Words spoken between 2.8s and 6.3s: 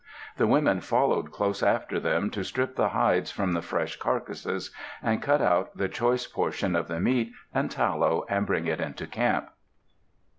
hides from the fresh carcasses, and cut out the choice